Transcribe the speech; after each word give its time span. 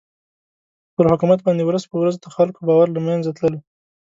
پر 0.95 1.05
حکومت 1.11 1.39
باندې 1.43 1.63
ورځ 1.65 1.83
په 1.87 1.95
ورځ 2.01 2.15
د 2.19 2.25
خلکو 2.35 2.59
باور 2.67 2.87
له 2.91 2.99
مېنځه 3.05 3.31
تللو. 3.37 3.59